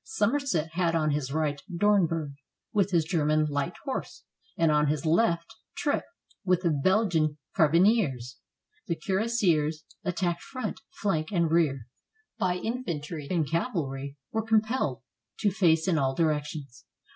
[0.03, 2.33] Somerset had on his right Dornberg,
[2.73, 4.23] with his German light horse,
[4.57, 6.03] and on his left Trip,
[6.43, 8.37] with the Belgian carbi neers.
[8.87, 11.81] The cuirassiers, attacked front, flank, and rear,
[12.39, 15.03] by infantry and cavalry, were compelled
[15.41, 16.85] to face in all directions.